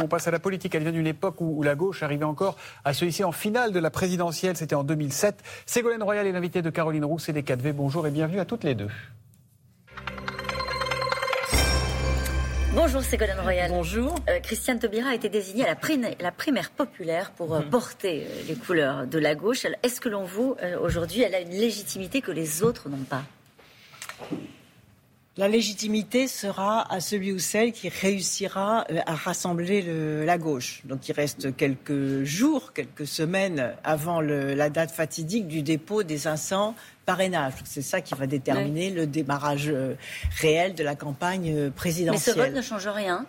on 0.00 0.08
passe 0.08 0.28
à 0.28 0.30
la 0.30 0.38
politique. 0.38 0.74
Elle 0.74 0.82
vient 0.82 0.92
d'une 0.92 1.06
époque 1.06 1.40
où, 1.40 1.62
la 1.62 1.74
gauche 1.74 2.02
arrivait 2.02 2.24
encore 2.24 2.56
à 2.84 2.92
se 2.92 3.04
hisser 3.04 3.24
en 3.24 3.32
finale 3.32 3.72
de 3.72 3.78
la 3.78 3.90
présidentielle. 3.90 4.56
C'était 4.56 4.74
en 4.74 4.84
2007. 4.84 5.42
Ségolène 5.66 6.02
Royal 6.02 6.26
est 6.26 6.32
l'invitée 6.32 6.62
de 6.62 6.70
Caroline 6.70 7.04
Roux 7.04 7.18
et 7.28 7.32
des 7.32 7.42
4V. 7.42 7.72
Bonjour 7.72 8.06
et 8.06 8.10
bienvenue 8.10 8.40
à 8.40 8.44
toutes 8.44 8.64
les 8.64 8.74
deux. 8.74 8.88
Bonjour 12.72 13.02
Ségolène 13.02 13.40
Royal. 13.40 13.68
Bonjour. 13.68 14.14
Euh, 14.28 14.38
Christiane 14.38 14.78
Taubira 14.78 15.10
a 15.10 15.14
été 15.14 15.28
désignée 15.28 15.64
à 15.64 15.76
la, 16.20 16.30
primaire 16.30 16.70
populaire 16.70 17.32
pour 17.32 17.52
euh, 17.52 17.60
mhm. 17.60 17.68
porter 17.68 18.24
euh, 18.24 18.42
les 18.46 18.54
couleurs 18.54 19.08
de 19.08 19.18
la 19.18 19.34
gauche. 19.34 19.66
Est-ce 19.82 20.00
que 20.00 20.08
l'on 20.08 20.24
vous, 20.24 20.56
aujourd'hui, 20.80 21.22
elle 21.22 21.34
a 21.34 21.40
une 21.40 21.50
légitimité 21.50 22.22
que 22.22 22.30
les 22.30 22.62
autres 22.62 22.88
n'ont 22.88 22.98
pas? 22.98 23.22
La 25.36 25.48
légitimité 25.48 26.26
sera 26.26 26.92
à 26.92 27.00
celui 27.00 27.32
ou 27.32 27.38
celle 27.38 27.72
qui 27.72 27.88
réussira 27.88 28.84
à 29.06 29.14
rassembler 29.14 29.82
la 30.24 30.38
gauche. 30.38 30.82
Donc 30.84 31.08
il 31.08 31.12
reste 31.12 31.56
quelques 31.56 32.24
jours, 32.24 32.72
quelques 32.72 33.06
semaines 33.06 33.74
avant 33.84 34.20
la 34.20 34.70
date 34.70 34.90
fatidique 34.90 35.46
du 35.46 35.62
dépôt 35.62 36.02
des 36.02 36.18
500 36.18 36.74
parrainage. 37.06 37.54
C'est 37.64 37.82
ça 37.82 38.00
qui 38.00 38.14
va 38.14 38.26
déterminer 38.26 38.90
le 38.90 39.06
démarrage 39.06 39.68
euh, 39.68 39.94
réel 40.40 40.74
de 40.74 40.84
la 40.84 40.94
campagne 40.94 41.70
présidentielle. 41.70 42.34
Mais 42.36 42.42
ce 42.42 42.48
vote 42.48 42.56
ne 42.56 42.62
change 42.62 42.86
rien 42.86 43.26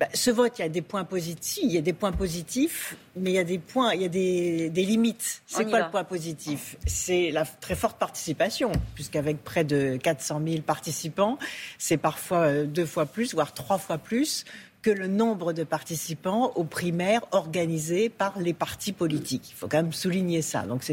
bah, 0.00 0.08
ce 0.12 0.30
vote, 0.30 0.58
il 0.58 0.62
y 0.62 0.64
a 0.64 0.68
des 0.68 0.82
points 0.82 1.04
positifs, 1.04 1.62
il 1.62 1.70
y 1.70 1.78
a 1.78 1.80
des 1.80 1.92
points 1.92 2.10
positifs, 2.10 2.96
mais 3.14 3.30
il 3.30 3.34
y 3.34 3.38
a 3.38 3.44
des 3.44 3.58
points, 3.58 3.94
il 3.94 4.02
y 4.02 4.04
a 4.04 4.08
des, 4.08 4.68
limites. 4.74 5.42
C'est 5.46 5.68
quoi 5.68 5.84
le 5.84 5.90
point 5.90 6.02
positif? 6.02 6.76
C'est 6.84 7.30
la 7.30 7.44
très 7.44 7.76
forte 7.76 7.98
participation, 7.98 8.72
puisqu'avec 8.94 9.44
près 9.44 9.62
de 9.62 9.96
400 9.96 10.40
000 10.46 10.62
participants, 10.62 11.38
c'est 11.78 11.96
parfois 11.96 12.38
euh, 12.38 12.64
deux 12.64 12.86
fois 12.86 13.06
plus, 13.06 13.34
voire 13.34 13.54
trois 13.54 13.78
fois 13.78 13.98
plus 13.98 14.44
que 14.84 14.90
le 14.90 15.06
nombre 15.06 15.54
de 15.54 15.64
participants 15.64 16.52
aux 16.56 16.64
primaires 16.64 17.22
organisées 17.32 18.10
par 18.10 18.38
les 18.38 18.52
partis 18.52 18.92
politiques. 18.92 19.48
Il 19.50 19.54
faut 19.54 19.66
quand 19.66 19.78
même 19.78 19.94
souligner 19.94 20.42
ça. 20.42 20.64
Donc 20.64 20.84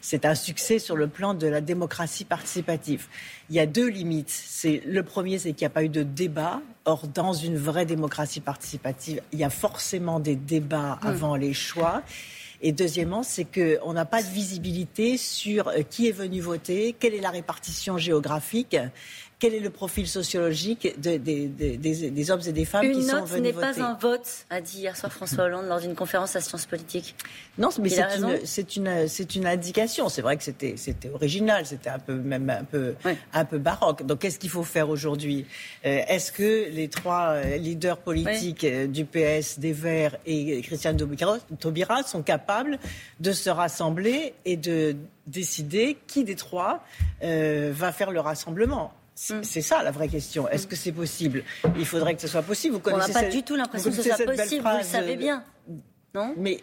c'est 0.00 0.24
un 0.24 0.34
succès 0.34 0.78
sur 0.78 0.96
le 0.96 1.06
plan 1.06 1.34
de 1.34 1.46
la 1.46 1.60
démocratie 1.60 2.24
participative. 2.24 3.08
Il 3.50 3.56
y 3.56 3.60
a 3.60 3.66
deux 3.66 3.88
limites. 3.88 4.30
C'est 4.30 4.80
le 4.86 5.02
premier, 5.02 5.38
c'est 5.38 5.52
qu'il 5.52 5.66
n'y 5.66 5.70
a 5.70 5.74
pas 5.74 5.84
eu 5.84 5.90
de 5.90 6.02
débat. 6.02 6.62
Or, 6.86 7.08
dans 7.08 7.34
une 7.34 7.58
vraie 7.58 7.84
démocratie 7.84 8.40
participative, 8.40 9.20
il 9.32 9.38
y 9.38 9.44
a 9.44 9.50
forcément 9.50 10.18
des 10.18 10.34
débats 10.34 10.98
hmm. 11.02 11.06
avant 11.06 11.36
les 11.36 11.52
choix. 11.52 12.02
Et 12.62 12.72
deuxièmement, 12.72 13.22
c'est 13.22 13.44
qu'on 13.44 13.92
n'a 13.92 14.06
pas 14.06 14.22
de 14.22 14.28
visibilité 14.28 15.18
sur 15.18 15.68
euh, 15.68 15.82
qui 15.82 16.08
est 16.08 16.12
venu 16.12 16.40
voter, 16.40 16.94
quelle 16.98 17.14
est 17.14 17.20
la 17.20 17.30
répartition 17.30 17.98
géographique 17.98 18.76
quel 19.40 19.54
est 19.54 19.60
le 19.60 19.70
profil 19.70 20.06
sociologique 20.06 20.94
des, 21.00 22.30
hommes 22.30 22.40
et 22.46 22.52
des 22.52 22.64
femmes 22.66 22.92
qui 22.92 23.02
sont 23.02 23.24
venus 23.24 23.26
voter 23.26 23.38
Une 23.38 23.42
note 23.42 23.42
n'est 23.42 23.52
pas 23.52 23.82
un 23.82 23.94
vote, 23.94 24.46
a 24.50 24.60
dit 24.60 24.80
hier 24.80 24.96
soir 24.96 25.10
François 25.10 25.44
Hollande 25.44 25.66
lors 25.66 25.80
d'une 25.80 25.94
conférence 25.94 26.36
à 26.36 26.42
Sciences 26.42 26.66
Politiques. 26.66 27.16
Non, 27.56 27.70
mais 27.80 27.88
c'est 28.44 28.76
une, 28.76 29.08
une, 29.34 29.46
indication. 29.46 30.10
C'est 30.10 30.20
vrai 30.20 30.36
que 30.36 30.44
c'était 30.44 31.10
original, 31.12 31.64
c'était 31.64 31.88
un 31.88 31.98
peu 31.98 32.14
même 32.14 32.50
un 32.50 32.64
peu, 32.64 32.94
un 33.32 33.44
peu 33.46 33.58
baroque. 33.58 34.04
Donc 34.04 34.20
qu'est-ce 34.20 34.38
qu'il 34.38 34.50
faut 34.50 34.62
faire 34.62 34.90
aujourd'hui? 34.90 35.46
Euh, 35.86 36.02
Est-ce 36.06 36.32
que 36.32 36.70
les 36.70 36.88
trois 36.88 37.30
euh, 37.30 37.56
leaders 37.56 37.98
politiques 37.98 38.64
euh, 38.64 38.86
du 38.86 39.06
PS, 39.06 39.58
des 39.58 39.72
Verts 39.72 40.16
et 40.26 40.60
Christiane 40.60 40.98
Taubira 41.58 42.02
sont 42.02 42.22
capables 42.22 42.78
de 43.20 43.32
se 43.32 43.48
rassembler 43.48 44.34
et 44.44 44.58
de 44.58 44.96
décider 45.26 45.96
qui 46.06 46.24
des 46.24 46.34
trois 46.34 46.84
va 47.22 47.92
faire 47.92 48.10
le 48.10 48.20
rassemblement? 48.20 48.92
C'est 49.42 49.62
ça 49.62 49.82
la 49.82 49.90
vraie 49.90 50.08
question. 50.08 50.48
Est-ce 50.48 50.66
que 50.66 50.76
c'est 50.76 50.92
possible? 50.92 51.44
Il 51.76 51.84
faudrait 51.84 52.14
que 52.14 52.22
ce 52.22 52.28
soit 52.28 52.42
possible. 52.42 52.74
Vous 52.74 52.80
connaissez 52.80 53.10
On 53.10 53.14
n'a 53.14 53.22
pas 53.22 53.28
du 53.28 53.42
tout 53.42 53.56
l'impression 53.56 53.90
que 53.90 53.96
ce 53.96 54.02
soit 54.02 54.24
possible, 54.24 54.62
vous 54.62 54.78
le 54.78 54.84
savez 54.84 55.16
bien. 55.16 55.44
Non? 56.12 56.34
Mais 56.36 56.58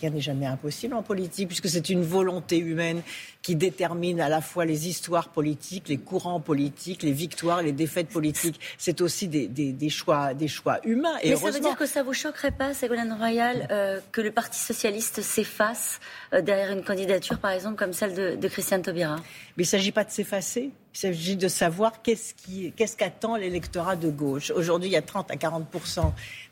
rien 0.00 0.08
n'est 0.08 0.20
jamais 0.22 0.46
impossible 0.46 0.94
en 0.94 1.02
politique, 1.02 1.48
puisque 1.48 1.68
c'est 1.68 1.90
une 1.90 2.02
volonté 2.02 2.56
humaine 2.56 3.02
qui 3.42 3.54
détermine 3.54 4.18
à 4.18 4.30
la 4.30 4.40
fois 4.40 4.64
les 4.64 4.88
histoires 4.88 5.28
politiques, 5.28 5.90
les 5.90 5.98
courants 5.98 6.40
politiques, 6.40 7.02
les 7.02 7.12
victoires, 7.12 7.60
les 7.60 7.72
défaites 7.72 8.08
politiques. 8.08 8.58
C'est 8.78 9.02
aussi 9.02 9.28
des, 9.28 9.88
choix, 9.90 10.32
des 10.32 10.48
choix 10.48 10.78
humains. 10.84 11.18
Et 11.22 11.30
Mais 11.30 11.36
ça 11.36 11.50
veut 11.50 11.60
dire 11.60 11.76
que 11.76 11.84
ça 11.84 12.02
vous 12.02 12.14
choquerait 12.14 12.52
pas, 12.52 12.72
Ségolène 12.72 13.12
Royal, 13.12 13.68
euh, 13.70 14.00
que 14.10 14.22
le 14.22 14.30
Parti 14.30 14.58
socialiste 14.58 15.20
s'efface 15.20 16.00
euh, 16.32 16.40
derrière 16.40 16.72
une 16.72 16.82
candidature, 16.82 17.38
par 17.40 17.50
exemple, 17.50 17.76
comme 17.76 17.92
celle 17.92 18.14
de, 18.14 18.36
de 18.36 18.48
Christiane 18.48 18.80
Taubira? 18.80 19.16
Mais 19.16 19.64
il 19.64 19.66
ne 19.66 19.66
s'agit 19.66 19.92
pas 19.92 20.04
de 20.04 20.10
s'effacer. 20.10 20.70
Il 20.94 20.98
s'agit 20.98 21.36
de 21.36 21.48
savoir 21.48 22.02
qu'est-ce 22.02 22.96
qu'attend 22.96 23.36
l'électorat 23.36 23.96
de 23.96 24.10
gauche. 24.10 24.50
Aujourd'hui, 24.50 24.90
il 24.90 24.92
y 24.92 24.96
a 24.96 25.02
30 25.02 25.30
à 25.30 25.36
40 25.36 25.66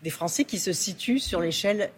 des 0.02 0.08
Français 0.08 0.44
qui 0.44 0.58
se 0.58 0.72
situent 0.72 1.18
sur 1.18 1.40
l'échelle 1.40 1.90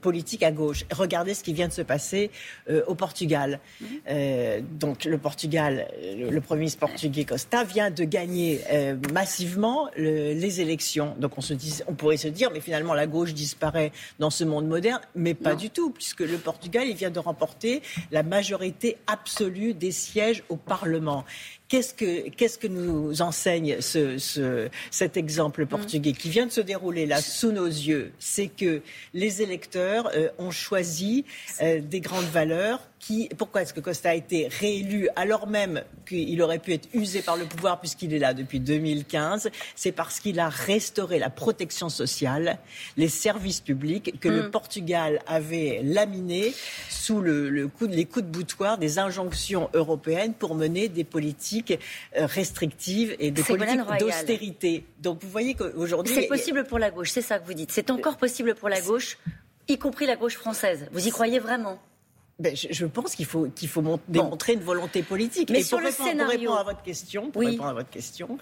politique 0.00 0.42
à 0.42 0.50
gauche. 0.50 0.84
Regardez 0.90 1.34
ce 1.34 1.44
qui 1.44 1.52
vient 1.52 1.68
de 1.68 1.72
se 1.72 1.82
passer 1.82 2.32
euh, 2.68 2.82
au 2.88 2.96
Portugal. 2.96 3.60
Mhm. 3.80 3.88
Euh, 4.08 4.60
donc 4.60 5.04
le 5.04 5.18
Portugal, 5.18 5.86
le, 6.02 6.40
Premier 6.40 6.60
ministre 6.60 6.80
portugais 6.80 7.24
Costa 7.24 7.62
vient 7.62 7.90
de 7.90 8.04
gagner 8.04 8.60
euh, 8.72 8.96
massivement 9.12 9.88
les 9.96 10.60
élections. 10.60 11.14
Donc 11.18 11.38
on, 11.38 11.40
se 11.40 11.54
dit, 11.54 11.80
on 11.86 11.94
pourrait 11.94 12.16
se 12.16 12.28
dire, 12.28 12.50
mais 12.52 12.60
finalement 12.60 12.94
la 12.94 13.06
gauche 13.06 13.34
disparaît 13.34 13.92
dans 14.18 14.30
ce 14.30 14.42
monde 14.42 14.66
moderne, 14.66 15.00
mais 15.14 15.34
pas 15.34 15.54
du 15.54 15.70
tout, 15.70 15.90
puisque 15.90 16.20
le 16.20 16.38
Portugal, 16.38 16.88
il 16.88 16.96
vient 16.96 17.10
de 17.10 17.20
remporter 17.20 17.82
la 18.10 18.22
majorité 18.22 18.96
absolue 19.06 19.74
des 19.74 19.92
sièges 19.92 20.42
au 20.48 20.56
Parlement. 20.56 21.24
Qu'est-ce 21.68 21.94
que, 21.94 22.28
qu'est-ce 22.28 22.58
que 22.58 22.66
nous 22.66 23.22
enseigne 23.22 23.80
ce, 23.80 24.18
ce, 24.18 24.68
cet 24.90 25.16
exemple 25.16 25.64
portugais 25.64 26.12
qui 26.12 26.28
vient 26.28 26.46
de 26.46 26.52
se 26.52 26.60
dérouler 26.60 27.06
là 27.06 27.22
sous 27.22 27.52
nos 27.52 27.66
yeux? 27.66 28.12
C'est 28.18 28.48
que 28.48 28.82
les 29.14 29.40
électeurs 29.40 30.10
euh, 30.14 30.28
ont 30.38 30.50
choisi 30.50 31.24
euh, 31.62 31.80
des 31.80 32.00
grandes 32.00 32.26
valeurs 32.26 32.80
pourquoi 33.36 33.62
est-ce 33.62 33.74
que 33.74 33.80
Costa 33.80 34.10
a 34.10 34.14
été 34.14 34.48
réélu 34.48 35.08
alors 35.16 35.46
même 35.46 35.82
qu'il 36.06 36.40
aurait 36.42 36.58
pu 36.58 36.72
être 36.72 36.88
usé 36.94 37.22
par 37.22 37.36
le 37.36 37.44
pouvoir 37.44 37.80
puisqu'il 37.80 38.14
est 38.14 38.18
là 38.18 38.34
depuis 38.34 38.60
2015 38.60 39.50
C'est 39.74 39.92
parce 39.92 40.20
qu'il 40.20 40.40
a 40.40 40.48
restauré 40.48 41.18
la 41.18 41.30
protection 41.30 41.88
sociale, 41.88 42.58
les 42.96 43.08
services 43.08 43.60
publics 43.60 44.18
que 44.20 44.28
le 44.28 44.44
mm. 44.44 44.50
Portugal 44.50 45.20
avait 45.26 45.80
laminés 45.82 46.54
sous 46.88 47.20
le, 47.20 47.68
coup, 47.68 47.86
les 47.86 48.04
coups 48.04 48.24
de 48.24 48.30
boutoir 48.30 48.78
des 48.78 48.98
injonctions 48.98 49.70
européennes 49.74 50.34
pour 50.34 50.54
mener 50.54 50.88
des 50.88 51.04
politiques 51.04 51.78
euh, 52.16 52.26
restrictives 52.26 53.14
et 53.18 53.30
des 53.30 53.42
politiques 53.42 53.80
d'austérité. 53.98 54.84
Donc 55.00 55.22
vous 55.22 55.28
voyez 55.28 55.54
qu'aujourd'hui... 55.54 56.14
C'est 56.14 56.26
possible 56.26 56.64
pour 56.64 56.78
la 56.78 56.90
gauche, 56.90 57.10
c'est 57.10 57.22
ça 57.22 57.38
que 57.38 57.46
vous 57.46 57.54
dites. 57.54 57.72
C'est 57.72 57.90
encore 57.90 58.16
possible 58.16 58.54
pour 58.54 58.68
la 58.68 58.80
gauche, 58.80 59.18
y 59.68 59.78
compris 59.78 60.06
la 60.06 60.16
gauche 60.16 60.36
française. 60.36 60.86
Vous 60.92 61.06
y 61.06 61.10
croyez 61.10 61.38
vraiment? 61.38 61.78
Ben, 62.38 62.54
je, 62.56 62.84
pense 62.86 63.14
qu'il 63.14 63.26
faut, 63.26 63.46
qu'il 63.54 63.68
faut 63.68 64.00
démontrer 64.08 64.54
une 64.54 64.60
volonté 64.60 65.02
politique. 65.02 65.50
Mais 65.50 65.62
sur 65.62 65.80
le 65.80 65.90
scénario... 65.90 66.40
répondre 66.40 66.58
à 66.58 66.64
votre 66.64 66.82
question, 66.82 67.30
pour 67.30 67.42
répondre 67.42 67.68
à 67.68 67.74
votre 67.74 67.90
question, 67.90 68.38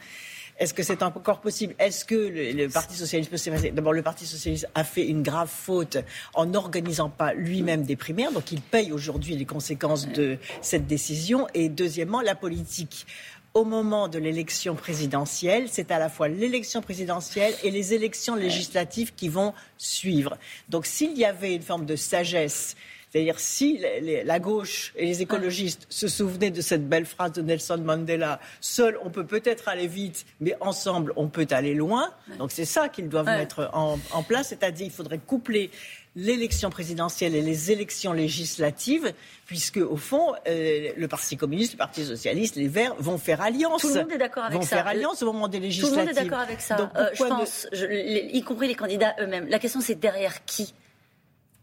est-ce 0.58 0.72
que 0.72 0.82
c'est 0.82 1.02
encore 1.02 1.40
possible? 1.40 1.74
Est-ce 1.78 2.04
que 2.04 2.14
le, 2.14 2.68
Parti 2.68 2.96
socialiste 2.96 3.30
peut 3.30 3.36
s'effacer 3.36 3.70
D'abord, 3.70 3.92
le 3.92 4.02
Parti 4.02 4.26
socialiste 4.26 4.68
a 4.74 4.84
fait 4.84 5.06
une 5.06 5.22
grave 5.22 5.50
faute 5.50 5.98
en 6.34 6.46
n'organisant 6.46 7.10
pas 7.10 7.34
lui-même 7.34 7.82
des 7.82 7.96
primaires, 7.96 8.32
donc 8.32 8.50
il 8.52 8.60
paye 8.60 8.92
aujourd'hui 8.92 9.36
les 9.36 9.44
conséquences 9.44 10.08
de 10.08 10.38
cette 10.62 10.86
décision. 10.86 11.46
Et 11.52 11.68
deuxièmement, 11.68 12.20
la 12.20 12.34
politique. 12.34 13.06
Au 13.54 13.66
moment 13.66 14.08
de 14.08 14.18
l'élection 14.18 14.74
présidentielle, 14.74 15.66
c'est 15.68 15.90
à 15.90 15.98
la 15.98 16.08
fois 16.08 16.26
l'élection 16.26 16.80
présidentielle 16.80 17.52
et 17.62 17.70
les 17.70 17.92
élections 17.92 18.34
législatives 18.34 19.14
qui 19.14 19.28
vont 19.28 19.52
suivre. 19.76 20.38
Donc 20.70 20.86
s'il 20.86 21.18
y 21.18 21.26
avait 21.26 21.54
une 21.54 21.60
forme 21.60 21.84
de 21.84 21.94
sagesse 21.94 22.76
c'est-à-dire, 23.12 23.38
si 23.38 23.78
la 24.24 24.38
gauche 24.38 24.94
et 24.96 25.04
les 25.04 25.20
écologistes 25.20 25.86
se 25.90 26.08
souvenaient 26.08 26.50
de 26.50 26.62
cette 26.62 26.88
belle 26.88 27.04
phrase 27.04 27.32
de 27.32 27.42
Nelson 27.42 27.76
Mandela, 27.84 28.40
seul 28.62 28.98
on 29.04 29.10
peut 29.10 29.26
peut-être 29.26 29.68
aller 29.68 29.86
vite, 29.86 30.24
mais 30.40 30.56
ensemble 30.60 31.12
on 31.16 31.28
peut 31.28 31.46
aller 31.50 31.74
loin. 31.74 32.10
Donc 32.38 32.52
c'est 32.52 32.64
ça 32.64 32.88
qu'ils 32.88 33.10
doivent 33.10 33.26
mettre 33.26 33.68
en, 33.74 33.98
place, 34.22 34.48
c'est-à-dire 34.48 34.86
il 34.86 34.92
faudrait 34.92 35.18
coupler 35.18 35.70
l'élection 36.16 36.70
présidentielle 36.70 37.34
et 37.34 37.42
les 37.42 37.70
élections 37.70 38.14
législatives, 38.14 39.12
puisque 39.44 39.78
au 39.78 39.96
fond, 39.96 40.34
euh, 40.46 40.92
le 40.96 41.08
Parti 41.08 41.36
communiste, 41.36 41.72
le 41.72 41.78
Parti 41.78 42.04
socialiste, 42.04 42.56
les 42.56 42.68
Verts 42.68 42.94
vont 42.98 43.18
faire 43.18 43.40
alliance. 43.42 43.82
Tout 43.82 43.88
le 43.88 44.00
monde 44.00 44.12
est 44.12 44.18
d'accord 44.18 44.44
avec 44.44 44.58
vont 44.58 44.62
ça. 44.62 44.76
Faire 44.76 44.86
alliance 44.86 45.22
au 45.22 45.32
moment 45.32 45.48
des 45.48 45.60
législatives. 45.60 45.94
Tout 45.94 46.00
le 46.00 46.06
monde 46.06 46.16
est 46.16 46.22
d'accord 46.22 46.40
avec 46.40 46.60
ça. 46.60 46.92
Euh, 46.96 47.10
je 47.14 47.24
pense, 47.24 47.66
y 47.72 48.42
compris 48.42 48.68
les 48.68 48.74
candidats 48.74 49.14
eux-mêmes. 49.20 49.48
La 49.48 49.58
question, 49.58 49.80
c'est 49.82 49.98
derrière 49.98 50.44
qui? 50.46 50.74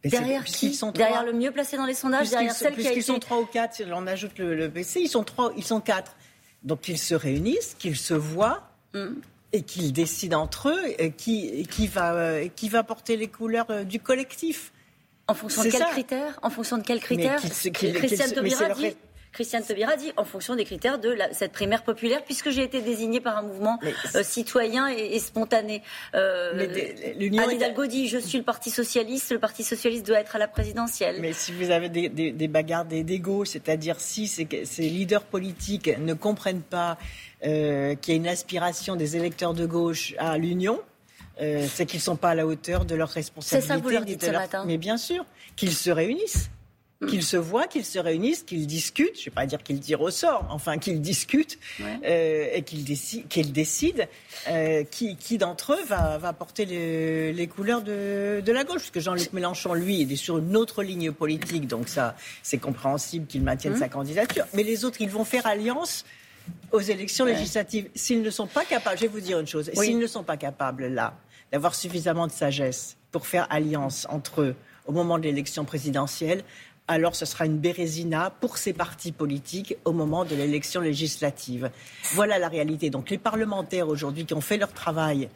Derrière 0.03 0.43
qui 0.43 0.73
sont 0.73 0.91
Derrière 0.91 1.25
le 1.25 1.33
mieux 1.33 1.51
placé 1.51 1.77
dans 1.77 1.85
les 1.85 1.93
sondages, 1.93 2.29
derrière 2.29 2.53
celle 2.53 2.75
qui 2.75 2.87
a 2.87 2.91
été... 2.91 3.01
sont 3.01 3.19
trois 3.19 3.39
ou 3.39 3.45
quatre, 3.45 3.81
on 3.93 4.07
ajoute 4.07 4.37
le, 4.37 4.69
PC, 4.69 5.01
ils 5.01 5.09
sont 5.09 5.23
trois, 5.23 5.51
ils 5.57 5.63
sont 5.63 5.81
quatre. 5.81 6.15
Donc 6.63 6.81
qu'ils 6.81 6.97
se 6.97 7.15
réunissent, 7.15 7.75
qu'ils 7.77 7.97
se 7.97 8.13
voient. 8.13 8.69
Mm. 8.93 9.07
Et 9.51 9.63
qu'ils 9.63 9.93
décident 9.93 10.41
entre 10.43 10.69
eux 10.69 11.09
qui, 11.17 11.65
qui, 11.71 11.87
va, 11.87 12.13
euh, 12.13 12.47
qui 12.55 12.69
va 12.69 12.83
porter 12.83 13.17
les 13.17 13.27
couleurs 13.27 13.65
euh, 13.71 13.83
du 13.83 13.99
collectif. 13.99 14.71
En 15.27 15.33
fonction 15.33 15.63
de 15.63 15.69
quels 15.69 15.85
critères 15.85 16.39
En 16.43 16.51
fonction 16.51 16.77
de 16.77 16.83
quels 16.83 16.99
critères 16.99 17.41
Christiane 17.41 18.31
Taubira 18.31 18.69
dit 18.75 18.95
Christiane 19.31 19.63
Taubira 19.63 19.95
dit 19.95 20.11
en 20.17 20.25
fonction 20.25 20.55
des 20.55 20.65
critères 20.65 20.99
de 20.99 21.15
cette 21.31 21.51
primaire 21.51 21.83
populaire, 21.83 22.23
puisque 22.23 22.49
j'ai 22.49 22.63
été 22.63 22.81
désignée 22.81 23.19
par 23.19 23.37
un 23.37 23.43
mouvement 23.43 23.79
euh, 24.15 24.23
citoyen 24.23 24.87
et, 24.87 25.19
spontané. 25.19 25.81
Euh, 26.15 26.67
Anne 27.37 27.51
Hidalgo 27.51 27.85
dit 27.85 28.07
je 28.07 28.17
suis 28.17 28.37
le 28.37 28.43
Parti 28.43 28.69
socialiste, 28.69 29.31
le 29.31 29.39
Parti 29.39 29.63
socialiste 29.63 30.05
doit 30.05 30.19
être 30.19 30.35
à 30.35 30.39
la 30.39 30.47
présidentielle. 30.47 31.17
Mais 31.21 31.33
si 31.33 31.51
vous 31.51 31.69
avez 31.69 31.89
des, 31.89 32.09
des, 32.09 32.47
bagarres 32.47 32.85
d'ego, 32.85 33.45
c'est-à-dire 33.45 33.99
si 33.99 34.27
ces, 34.27 34.45
leaders 34.77 35.23
politiques 35.23 35.91
ne 35.99 36.13
comprennent 36.13 36.61
pas 36.61 36.97
euh, 37.45 37.95
qu'il 37.95 38.13
y 38.13 38.17
a 38.17 38.19
une 38.19 38.27
aspiration 38.27 38.95
des 38.95 39.15
électeurs 39.15 39.53
de 39.53 39.65
gauche 39.65 40.15
à 40.17 40.37
l'union, 40.37 40.79
euh, 41.41 41.65
c'est 41.71 41.85
qu'ils 41.85 41.99
ne 41.99 42.03
sont 42.03 42.15
pas 42.15 42.31
à 42.31 42.35
la 42.35 42.45
hauteur 42.45 42.85
de 42.85 42.95
leurs 42.95 43.09
responsabilités. 43.09 43.61
C'est 43.61 43.73
ça 43.73 43.79
que 43.79 43.83
vous 43.83 43.89
leur 43.89 44.05
dites 44.05 44.23
ce 44.23 44.31
matin. 44.31 44.63
Mais 44.65 44.77
bien 44.77 44.97
sûr, 44.97 45.25
qu'ils 45.55 45.73
se 45.73 45.89
réunissent 45.89 46.49
qu'ils 47.07 47.23
se 47.23 47.37
voient, 47.37 47.67
qu'ils 47.67 47.85
se 47.85 47.97
réunissent, 47.97 48.43
qu'ils 48.43 48.67
discutent, 48.67 49.15
je 49.15 49.21
ne 49.21 49.25
vais 49.25 49.31
pas 49.31 49.45
dire 49.45 49.63
qu'ils 49.63 49.79
tirent 49.79 50.01
au 50.01 50.11
sort, 50.11 50.45
enfin 50.49 50.77
qu'ils 50.77 51.01
discutent 51.01 51.57
euh, 51.81 52.47
et 52.53 52.61
qu'ils 52.63 52.83
décident, 53.53 54.03
euh, 54.49 54.83
qui, 54.83 55.37
d'entre 55.37 55.73
eux 55.73 55.83
va, 55.85 56.33
porter 56.33 56.65
les, 56.65 57.47
couleurs 57.47 57.81
de, 57.81 58.51
la 58.51 58.63
gauche. 58.63 58.81
Parce 58.81 58.91
que 58.91 58.99
Jean-Luc 58.99 59.31
Mélenchon, 59.31 59.73
lui, 59.73 60.01
il 60.01 60.11
est 60.11 60.17
sur 60.17 60.39
une 60.39 60.57
autre 60.57 60.83
ligne 60.83 61.11
politique, 61.11 61.67
donc 61.67 61.87
ça, 61.87 62.15
c'est 62.43 62.57
compréhensible 62.57 63.27
qu'il 63.27 63.43
maintienne 63.43 63.73
mmh. 63.73 63.79
sa 63.79 63.89
candidature. 63.89 64.45
Mais 64.53 64.63
les 64.63 64.83
autres, 64.83 65.01
ils 65.01 65.09
vont 65.09 65.23
faire 65.23 65.47
alliance 65.47 66.05
aux 66.71 66.81
élections 66.81 67.25
législatives. 67.25 67.89
S'ils 67.95 68.21
ne 68.21 68.29
sont 68.29 68.47
pas 68.47 68.65
capables, 68.65 68.97
je 68.97 69.03
vais 69.03 69.07
vous 69.07 69.21
dire 69.21 69.39
une 69.39 69.47
chose, 69.47 69.71
s'ils 69.73 69.99
ne 69.99 70.07
sont 70.07 70.23
pas 70.23 70.37
capables, 70.37 70.87
là, 70.87 71.15
d'avoir 71.51 71.75
suffisamment 71.75 72.27
de 72.27 72.31
sagesse 72.31 72.97
pour 73.11 73.25
faire 73.25 73.47
alliance 73.49 74.05
entre 74.09 74.41
eux 74.41 74.55
au 74.89 74.91
moment 74.91 75.19
de 75.19 75.23
l'élection 75.23 75.65
présidentielle, 75.65 76.43
alors 76.89 77.15
ce 77.15 77.25
sera 77.25 77.45
une 77.45 77.59
bérésina 77.59 78.33
pour 78.41 78.57
ces 78.57 78.73
partis 78.73 79.11
politiques 79.11 79.77
au 79.85 79.93
moment 79.93 80.25
de 80.25 80.35
l'élection 80.35 80.81
législative. 80.81 81.69
Voilà 82.13 82.39
la 82.39 82.49
réalité. 82.49 82.89
Donc 82.89 83.11
les 83.11 83.19
parlementaires 83.19 83.87
aujourd'hui 83.87 84.25
qui 84.25 84.33
ont 84.33 84.41
fait 84.41 84.57
leur 84.57 84.73
travail 84.73 85.29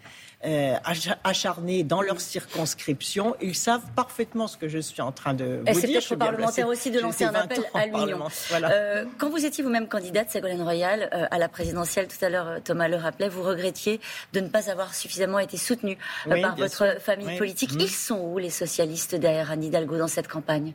euh, 0.45 0.75
acharnés 1.23 1.83
dans 1.83 2.01
leur 2.01 2.19
circonscription, 2.19 3.35
ils 3.39 3.55
savent 3.55 3.85
parfaitement 3.95 4.47
ce 4.47 4.57
que 4.57 4.67
je 4.67 4.79
suis 4.79 5.01
en 5.01 5.13
train 5.13 5.33
de 5.33 5.63
vous 5.65 5.87
dire. 5.87 6.01
C'est 6.01 6.17
parlementaires 6.17 6.67
aussi 6.67 6.91
de 6.91 6.99
lancer 6.99 7.23
un 7.23 7.33
appel 7.33 7.63
à 7.73 7.85
l'union. 7.85 8.27
Euh, 8.51 9.05
quand 9.19 9.29
vous 9.29 9.45
étiez 9.45 9.63
vous-même 9.63 9.87
candidate, 9.87 10.31
Ségolène 10.31 10.61
Royal, 10.61 11.09
euh, 11.13 11.27
à 11.29 11.37
la 11.37 11.47
présidentielle, 11.47 12.07
tout 12.07 12.25
à 12.25 12.29
l'heure 12.29 12.61
Thomas 12.63 12.89
le 12.89 12.97
rappelait, 12.97 13.29
vous 13.29 13.43
regrettiez 13.43 14.01
de 14.33 14.41
ne 14.41 14.47
pas 14.47 14.69
avoir 14.69 14.95
suffisamment 14.95 15.39
été 15.39 15.55
soutenu 15.55 15.97
par 16.27 16.57
votre 16.57 16.99
famille 16.99 17.37
politique. 17.37 17.73
Mmh. 17.75 17.81
Ils 17.81 17.89
sont 17.89 18.19
où 18.19 18.37
les 18.39 18.49
socialistes 18.49 19.15
derrière 19.15 19.51
Anne 19.51 19.63
Hidalgo 19.63 19.97
dans 19.97 20.09
cette 20.09 20.27
campagne? 20.27 20.73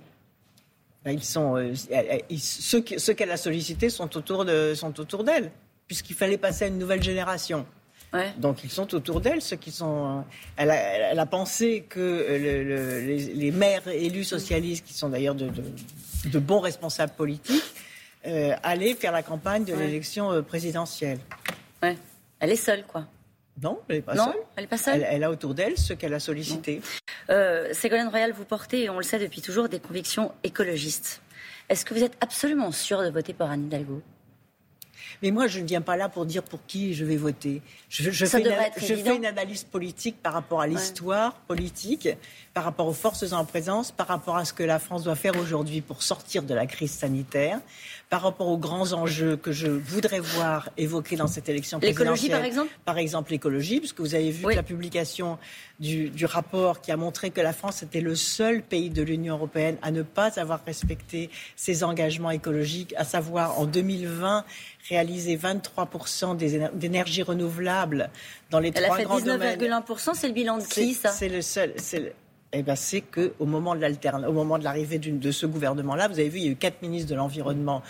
Ils 1.07 1.25
sont, 1.25 1.57
euh, 1.57 1.75
ceux, 2.39 2.81
qu'elle 2.81 3.31
a 3.31 3.37
sollicités 3.37 3.91
sont 3.91 4.17
autour 4.17 4.45
de, 4.45 4.75
sont 4.75 4.99
autour 5.01 5.25
d'elle, 5.25 5.51
puisqu'il 5.87 6.17
fallait 6.17 6.39
passer 6.39 6.65
à 6.65 6.69
une 6.69 6.79
nouvelle 6.79 7.03
génération. 7.03 7.67
Donc 8.39 8.65
ils 8.65 8.71
sont 8.71 8.95
autour 8.95 9.21
d'elle, 9.21 9.43
ceux 9.43 9.57
qui 9.57 9.71
sont. 9.71 10.25
Euh, 10.59 11.03
elle 11.11 11.19
a, 11.19 11.27
pensé 11.27 11.85
que 11.87 12.01
euh, 12.01 13.07
les, 13.35 13.51
maires 13.51 13.87
élus 13.87 14.25
socialistes, 14.25 14.87
qui 14.87 14.95
sont 14.95 15.11
d'ailleurs 15.11 15.35
de, 15.35 16.39
bons 16.39 16.61
responsables 16.61 17.13
politiques, 17.13 17.75
allaient 18.63 18.95
faire 18.95 19.13
la 19.13 19.23
campagne 19.23 19.65
de 19.65 19.75
l'élection 19.75 20.43
présidentielle. 20.43 21.19
Ouais. 21.83 21.97
Elle 22.41 22.51
est 22.51 22.57
seule, 22.57 22.85
quoi. 22.87 23.05
Non, 23.63 23.81
elle 23.89 23.97
n'est 23.97 24.03
pas 24.03 24.17
seule. 24.17 24.35
Elle 24.57 24.65
est 24.65 24.69
pas 24.69 24.77
seule. 24.79 25.07
Elle, 25.09 25.25
a 25.25 25.31
autour 25.31 25.55
d'elle 25.55 25.77
ceux 25.77 25.95
qu'elle 25.97 26.15
a 26.15 26.21
sollicités. 26.21 26.81
Euh, 27.31 27.73
Ségolène 27.73 28.09
Royal, 28.09 28.33
vous 28.33 28.45
portez, 28.45 28.89
on 28.89 28.97
le 28.97 29.03
sait 29.03 29.19
depuis 29.19 29.43
toujours, 29.43 29.69
des 29.69 29.81
convictions 29.81 30.33
écologistes. 30.45 31.21
Est-ce 31.69 31.85
que 31.85 31.93
vous 31.93 32.03
êtes 32.03 32.17
absolument 32.21 32.73
sûr 32.73 33.03
de 33.03 33.11
voter 33.11 33.35
pour 33.35 33.51
Anne 33.51 33.67
Hidalgo? 33.67 34.03
Mais 35.23 35.31
moi, 35.31 35.47
je 35.47 35.61
ne 35.61 35.67
viens 35.67 35.81
pas 35.81 35.97
là 35.97 36.09
pour 36.09 36.27
dire 36.27 36.43
pour 36.43 36.61
qui 36.67 36.95
je 36.95 37.05
vais 37.05 37.17
voter. 37.17 37.63
Je, 37.89 38.11
fais, 38.27 38.43
une, 39.17 39.25
analyse 39.25 39.65
politique 39.65 40.17
par 40.23 40.33
rapport 40.33 40.61
à 40.61 40.67
l'histoire 40.67 41.35
politique, 41.35 42.09
par 42.55 42.65
rapport 42.65 42.87
aux 42.87 42.93
forces 42.93 43.33
en 43.33 43.45
présence, 43.45 43.91
par 43.93 44.07
rapport 44.07 44.37
à 44.37 44.45
ce 44.45 44.53
que 44.53 44.63
la 44.63 44.79
France 44.79 45.05
doit 45.05 45.17
faire 45.17 45.37
aujourd'hui 45.39 45.81
pour 45.81 46.03
sortir 46.03 46.43
de 46.43 46.55
la 46.55 46.67
crise 46.67 46.93
sanitaire, 46.93 47.61
par 48.11 48.23
rapport 48.23 48.49
aux 48.49 48.59
grands 48.59 48.93
enjeux 48.93 49.37
que 49.37 49.53
je 49.53 49.69
voudrais 49.69 50.21
voir 50.21 50.71
évoqués 50.77 51.17
dans 51.17 51.27
cette 51.27 51.49
élection 51.49 51.79
présidentielle. 51.79 52.07
L'écologie, 52.07 52.31
par 52.31 52.45
exemple? 52.45 52.73
Par 52.85 52.99
exemple, 52.99 53.31
l'écologie, 53.33 53.81
puisque 53.81 54.01
vous 54.01 54.15
avez 54.15 54.31
vu 54.31 54.55
la 54.55 54.63
publication 54.63 55.39
du, 55.81 56.11
rapport 56.25 56.81
qui 56.81 56.91
a 56.91 56.97
montré 56.97 57.31
que 57.31 57.41
la 57.41 57.53
France 57.53 57.83
était 57.83 58.01
le 58.01 58.15
seul 58.15 58.63
pays 58.63 58.91
de 58.91 59.03
l'Union 59.03 59.37
européenne 59.37 59.77
à 59.83 59.91
ne 59.91 60.03
pas 60.03 60.39
avoir 60.39 60.61
respecté 60.65 61.31
ses 61.57 61.85
engagements 61.85 62.31
écologiques, 62.31 62.95
à 62.97 63.05
savoir 63.05 63.59
en 63.59 63.67
2020 63.67 64.45
réaliser 64.89 65.37
23% 65.37 66.37
d'énergie 66.75 67.23
renouvelable 67.23 68.11
dans 68.51 68.61
les 68.61 68.73
trois 68.73 69.01
grands 69.03 69.21
domaines. 69.21 69.59
Elle 69.61 69.73
a 69.73 69.83
fait 69.83 69.93
19,1%, 69.93 70.11
c'est 70.15 70.29
le 70.29 70.35
bilan 70.35 70.59
de 70.59 70.65
qui 70.65 70.95
ça? 70.95 71.11
C'est 71.11 71.29
le 71.29 71.43
seul 71.43 71.75
eh 72.53 72.63
ben, 72.63 72.77
c'est 72.77 73.03
qu'au 73.03 73.45
moment 73.45 73.75
de 73.75 74.27
au 74.27 74.33
moment 74.33 74.59
de 74.59 74.65
l'arrivée 74.65 74.99
de 74.99 75.31
ce 75.31 75.47
gouvernement-là, 75.47 76.09
vous 76.09 76.19
avez 76.19 76.31
vu, 76.31 76.39
il 76.39 76.45
y 76.45 76.49
a 76.49 76.53
eu 76.53 76.57
quatre 76.57 76.81
ministres 76.81 77.11
de 77.11 77.15
l'environnement 77.15 77.83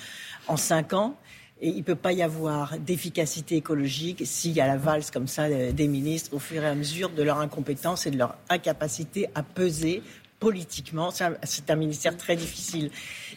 en 0.48 0.56
cinq 0.56 0.92
ans. 0.92 1.14
Et 1.60 1.68
il 1.68 1.78
ne 1.78 1.82
peut 1.82 1.96
pas 1.96 2.12
y 2.12 2.22
avoir 2.22 2.78
d'efficacité 2.78 3.56
écologique 3.56 4.22
s'il 4.24 4.52
y 4.52 4.60
a 4.60 4.66
la 4.66 4.76
valse 4.76 5.10
comme 5.10 5.26
ça 5.26 5.48
des 5.48 5.88
ministres 5.88 6.34
au 6.34 6.38
fur 6.38 6.62
et 6.62 6.66
à 6.66 6.74
mesure 6.74 7.10
de 7.10 7.22
leur 7.22 7.38
incompétence 7.38 8.06
et 8.06 8.12
de 8.12 8.18
leur 8.18 8.36
incapacité 8.48 9.28
à 9.34 9.42
peser 9.42 10.02
politiquement. 10.40 11.11
C'est 11.11 11.70
un, 11.70 11.76
ministère 11.76 12.17
très 12.17 12.37
difficile. 12.37 12.90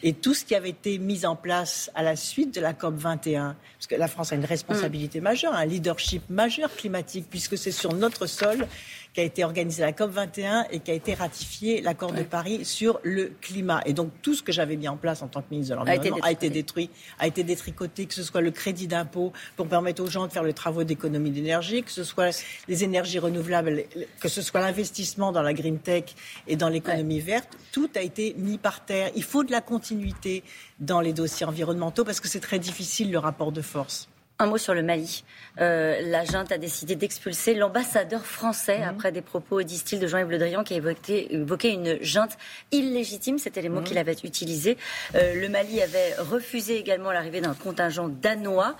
Et 0.03 0.13
tout 0.13 0.33
ce 0.33 0.45
qui 0.45 0.55
avait 0.55 0.69
été 0.69 0.97
mis 0.97 1.25
en 1.25 1.35
place 1.35 1.91
à 1.95 2.03
la 2.03 2.15
suite 2.15 2.53
de 2.55 2.61
la 2.61 2.73
COP 2.73 2.95
21, 2.95 3.55
parce 3.77 3.87
que 3.87 3.95
la 3.95 4.07
France 4.07 4.31
a 4.31 4.35
une 4.35 4.45
responsabilité 4.45 5.21
majeure, 5.21 5.53
un 5.53 5.65
leadership 5.65 6.23
majeur 6.29 6.73
climatique, 6.75 7.25
puisque 7.29 7.57
c'est 7.57 7.71
sur 7.71 7.93
notre 7.93 8.27
sol 8.27 8.67
qui 9.13 9.19
a 9.19 9.23
été 9.23 9.43
organisé 9.43 9.81
la 9.81 9.91
COP 9.91 10.11
21 10.11 10.67
et 10.71 10.79
qui 10.79 10.89
a 10.89 10.93
été 10.93 11.13
ratifié 11.13 11.81
l'accord 11.81 12.13
de 12.13 12.23
Paris 12.23 12.63
sur 12.63 12.99
le 13.03 13.33
climat. 13.41 13.81
Et 13.85 13.93
donc 13.93 14.11
tout 14.21 14.33
ce 14.33 14.41
que 14.41 14.51
j'avais 14.51 14.77
mis 14.77 14.87
en 14.87 14.95
place 14.95 15.21
en 15.21 15.27
tant 15.27 15.41
que 15.41 15.47
ministre 15.51 15.75
de 15.75 15.79
l'Environnement 15.79 16.23
a, 16.23 16.31
été 16.31 16.49
détruit, 16.49 16.89
a 17.19 17.27
été 17.27 17.43
détricoté, 17.43 18.05
que 18.05 18.13
ce 18.13 18.23
soit 18.23 18.41
le 18.41 18.51
crédit 18.51 18.87
d'impôt 18.87 19.33
pour 19.57 19.67
permettre 19.67 20.01
aux 20.01 20.07
gens 20.07 20.27
de 20.27 20.31
faire 20.31 20.43
le 20.43 20.53
travaux 20.53 20.83
d'économie 20.83 21.31
d'énergie, 21.31 21.83
que 21.83 21.91
ce 21.91 22.05
soit 22.05 22.41
les 22.69 22.83
énergies 22.83 23.19
renouvelables, 23.19 23.83
que 24.19 24.29
ce 24.29 24.41
soit 24.41 24.61
l'investissement 24.61 25.33
dans 25.33 25.41
la 25.41 25.53
green 25.53 25.79
tech 25.79 26.05
et 26.47 26.55
dans 26.55 26.69
l'économie 26.69 26.90
verte, 27.19 27.49
tout 27.71 27.89
a 27.95 28.01
été 28.01 28.35
mis 28.37 28.57
par 28.57 28.85
terre. 28.85 29.11
Il 29.15 29.23
faut 29.23 29.43
de 29.43 29.51
la 29.51 29.61
continuité 29.61 30.43
dans 30.79 31.01
les 31.01 31.13
dossiers 31.13 31.45
environnementaux 31.45 32.03
parce 32.03 32.19
que 32.19 32.27
c'est 32.27 32.39
très 32.39 32.59
difficile 32.59 33.11
le 33.11 33.19
rapport 33.19 33.51
de 33.51 33.61
force. 33.61 34.07
Un 34.39 34.47
mot 34.47 34.57
sur 34.57 34.73
le 34.73 34.81
Mali. 34.81 35.23
Euh, 35.59 36.01
la 36.01 36.25
junte 36.25 36.51
a 36.51 36.57
décidé 36.57 36.95
d'expulser 36.95 37.53
l'ambassadeur 37.53 38.25
français 38.25 38.79
mhm. 38.79 38.87
après 38.87 39.11
des 39.11 39.21
propos 39.21 39.61
disent 39.61 39.83
de 39.83 40.07
Jean-Yves 40.07 40.31
Le 40.31 40.39
Drian 40.39 40.63
qui 40.63 40.73
a 40.73 40.77
évoqué, 40.77 41.73
une 41.73 42.01
junte 42.01 42.37
illégitime. 42.71 43.37
C'était 43.37 43.61
les 43.61 43.69
mots 43.69 43.81
mhm. 43.81 43.85
qu'il 43.85 43.97
avait 43.99 44.15
utilisés. 44.23 44.77
Euh, 45.13 45.39
le 45.39 45.47
Mali 45.47 45.79
avait 45.79 46.15
refusé 46.15 46.79
également 46.79 47.11
l'arrivée 47.11 47.39
d'un 47.39 47.53
contingent 47.53 48.09
danois 48.09 48.75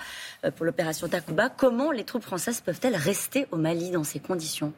euh, 0.45 0.49
pour 0.49 0.65
l'opération 0.65 1.07
Takuba. 1.07 1.49
Comment 1.49 1.91
les 1.91 2.05
troupes 2.05 2.23
françaises 2.23 2.61
peuvent-elles 2.61 2.95
rester 2.95 3.45
au 3.51 3.57
Mali 3.57 3.91
dans 3.91 4.03
ces 4.03 4.19
conditions? 4.19 4.73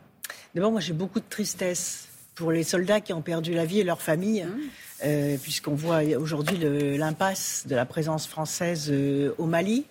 D'abord, 0.54 0.74
moi 0.74 0.82
j'ai 0.82 0.92
beaucoup 0.92 1.22
de 1.22 1.30
tristesse 1.30 2.10
pour 2.36 2.52
les 2.52 2.64
soldats 2.64 3.02
qui 3.02 3.14
ont 3.14 3.22
perdu 3.22 3.54
la 3.54 3.66
vie 3.66 3.80
et 3.80 3.84
leurs 3.84 4.02
familles. 4.02 4.46
Mhm. 4.46 5.38
puisqu'on 5.40 5.76
voit 5.76 6.02
aujourd'hui 6.18 6.58
l'impasse 6.98 7.66
de 7.68 7.76
la 7.76 7.86
présence 7.86 8.26
française 8.26 8.90
au 9.38 9.46
Mali. 9.46 9.86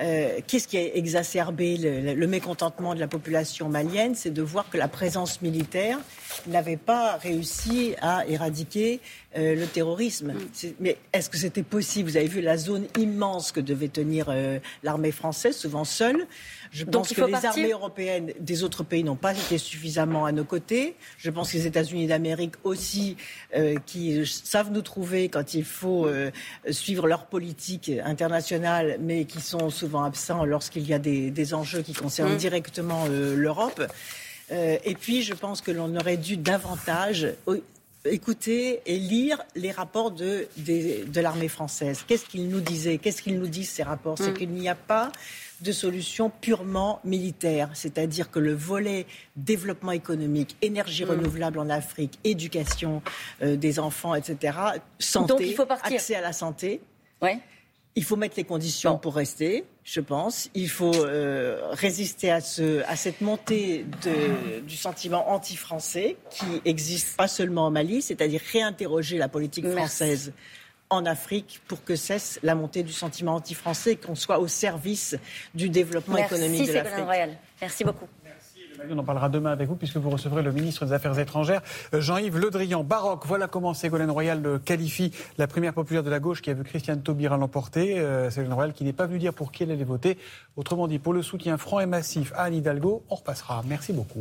Euh, 0.00 0.40
qu'est-ce 0.46 0.66
qui 0.66 0.76
a 0.76 0.94
exacerbé 0.96 1.76
le, 1.76 2.26
mécontentement 2.26 2.94
de 2.94 3.00
la 3.00 3.06
population 3.06 3.68
malienne? 3.68 4.14
C'est 4.14 4.32
de 4.32 4.42
voir 4.42 4.68
que 4.68 4.76
la 4.76 4.88
présence 4.88 5.40
militaire 5.42 5.98
n'avait 6.46 6.76
pas 6.76 7.16
réussi 7.16 7.94
à 8.00 8.26
éradiquer 8.26 9.00
euh, 9.36 9.56
le 9.56 9.66
terrorisme. 9.66 10.32
Mais 10.78 10.96
est-ce 11.12 11.28
que 11.28 11.36
c'était 11.36 11.64
possible? 11.64 12.08
Vous 12.08 12.16
avez 12.16 12.28
vu 12.28 12.40
la 12.40 12.56
zone 12.56 12.86
immense 12.96 13.50
que 13.50 13.58
devait 13.58 13.88
tenir 13.88 14.26
euh, 14.28 14.60
l'armée 14.84 15.10
française, 15.10 15.56
souvent 15.56 15.84
seule. 15.84 16.28
Je 16.70 16.84
pense 16.84 17.12
que 17.12 17.20
les 17.20 17.44
armées 17.44 17.72
européennes 17.72 18.32
des 18.38 18.62
autres 18.62 18.84
pays 18.84 19.02
n'ont 19.02 19.16
pas 19.16 19.32
été 19.32 19.58
suffisamment 19.58 20.24
à 20.24 20.30
nos 20.30 20.44
côtés. 20.44 20.94
Je 21.18 21.30
pense 21.30 21.50
que 21.50 21.56
les 21.56 21.66
États-Unis 21.66 22.06
d'Amérique 22.06 22.54
aussi, 22.62 23.16
euh, 23.56 23.76
qui 23.86 24.24
savent 24.24 24.70
nous 24.70 24.82
trouver 24.82 25.28
quand 25.28 25.54
il 25.54 25.64
faut 25.64 26.06
suivre 26.70 27.08
leur 27.08 27.26
politique 27.26 27.90
internationale, 28.04 28.98
mais 29.00 29.24
qui 29.24 29.40
sont 29.40 29.68
souvent 29.70 30.04
absents 30.04 30.44
lorsqu'il 30.44 30.86
y 30.86 30.94
a 30.94 31.00
des, 31.00 31.54
enjeux 31.54 31.82
qui 31.82 31.92
concernent 31.92 32.34
mm. 32.34 32.38
directement 32.38 33.06
l'Europe. 33.08 33.82
et 34.50 34.94
puis, 34.94 35.22
je 35.22 35.34
pense 35.34 35.60
que 35.60 35.72
l'on 35.72 35.96
aurait 35.96 36.16
dû 36.16 36.36
davantage 36.36 37.34
écouter 38.04 38.82
et 38.86 38.98
lire 38.98 39.42
les 39.54 39.70
rapports 39.70 40.10
de, 40.10 40.46
de, 40.56 41.20
l'armée 41.20 41.48
française. 41.48 42.04
Qu'est-ce 42.06 42.26
qu'ils 42.26 42.48
nous 42.48 42.60
disaient 42.60 42.98
Qu'est-ce 42.98 43.22
qu'ils 43.22 43.38
nous 43.38 43.46
disent 43.46 43.70
ces 43.70 43.82
rapports? 43.82 44.18
C'est 44.18 44.30
mm. 44.30 44.34
qu'il 44.34 44.50
n'y 44.50 44.68
a 44.68 44.74
pas 44.74 45.10
de 45.60 45.72
solution 45.72 46.30
purement 46.30 47.00
militaire, 47.04 47.70
c'est-à-dire 47.74 48.30
que 48.30 48.38
le 48.38 48.52
volet 48.52 49.06
développement 49.36 49.92
économique, 49.92 50.56
énergie 50.60 51.04
mm. 51.04 51.10
renouvelable 51.10 51.58
en 51.58 51.70
Afrique, 51.70 52.18
éducation 52.24 53.02
euh, 53.42 53.56
des 53.56 53.78
enfants, 53.78 54.14
etc., 54.14 54.58
santé, 54.98 55.56
accès 55.82 56.14
à 56.14 56.20
la 56.20 56.32
santé, 56.32 56.80
ouais 57.22 57.38
Il 57.96 58.04
faut 58.04 58.16
mettre 58.16 58.36
les 58.36 58.44
conditions 58.44 58.98
pour 58.98 59.14
rester, 59.14 59.64
je 59.84 60.00
pense. 60.00 60.50
Il 60.54 60.70
faut 60.70 60.94
euh, 60.94 61.68
résister 61.72 62.30
à, 62.30 62.40
ce, 62.40 62.82
à 62.84 62.96
cette 62.96 63.20
montée 63.20 63.84
de, 64.02 64.60
du 64.60 64.76
sentiment 64.76 65.30
anti-français 65.30 66.16
qui 66.30 66.46
existe 66.64 67.16
pas 67.16 67.28
seulement 67.28 67.66
au 67.66 67.70
Mali, 67.70 68.00
c'est-à-dire 68.00 68.40
réinterroger 68.52 69.18
la 69.18 69.28
politique 69.28 69.68
française 69.68 70.32
en 70.90 71.06
Afrique 71.06 71.60
pour 71.68 71.84
que 71.84 71.96
cesse 71.96 72.38
la 72.42 72.54
montée 72.54 72.82
du 72.82 72.92
sentiment 72.92 73.34
anti-français, 73.36 73.96
qu'on 73.96 74.14
soit 74.14 74.38
au 74.38 74.48
service 74.48 75.16
du 75.54 75.68
développement 75.68 76.16
économique 76.16 76.66
de 76.66 76.72
l'Afrique. 76.72 77.36
Merci 77.60 77.84
beaucoup. 77.84 78.08
On 78.90 78.98
en 78.98 79.04
parlera 79.04 79.28
demain 79.28 79.50
avec 79.50 79.68
vous 79.68 79.76
puisque 79.76 79.96
vous 79.96 80.10
recevrez 80.10 80.42
le 80.42 80.52
ministre 80.52 80.84
des 80.84 80.92
Affaires 80.92 81.18
étrangères, 81.18 81.62
euh, 81.94 82.00
Jean-Yves 82.00 82.38
Le 82.38 82.50
Drian. 82.50 82.84
Baroque, 82.84 83.24
voilà 83.26 83.46
comment 83.46 83.74
Ségolène 83.74 84.10
Royal 84.10 84.60
qualifie 84.64 85.12
la 85.38 85.46
première 85.46 85.72
populaire 85.72 86.02
de 86.02 86.10
la 86.10 86.20
gauche 86.20 86.42
qui 86.42 86.50
a 86.50 86.54
vu 86.54 86.64
Christiane 86.64 87.02
Taubira 87.02 87.36
l'emporter. 87.36 87.98
Euh, 87.98 88.30
Ségolène 88.30 88.52
Royal 88.52 88.72
qui 88.72 88.84
n'est 88.84 88.92
pas 88.92 89.06
venu 89.06 89.18
dire 89.18 89.32
pour 89.32 89.52
qui 89.52 89.62
elle 89.62 89.70
allait 89.70 89.84
voter. 89.84 90.18
Autrement 90.56 90.88
dit, 90.88 90.98
pour 90.98 91.12
le 91.12 91.22
soutien 91.22 91.56
franc 91.56 91.80
et 91.80 91.86
massif 91.86 92.32
à 92.36 92.44
Anne 92.44 92.54
Hidalgo, 92.54 93.02
on 93.08 93.14
repassera. 93.14 93.62
Merci 93.66 93.92
beaucoup. 93.92 94.20